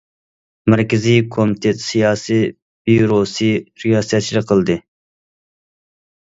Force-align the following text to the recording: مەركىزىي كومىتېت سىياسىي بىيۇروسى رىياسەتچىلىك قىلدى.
مەركىزىي 0.73 1.21
كومىتېت 1.35 1.83
سىياسىي 1.89 2.43
بىيۇروسى 2.55 3.53
رىياسەتچىلىك 3.85 4.51
قىلدى. 4.55 4.81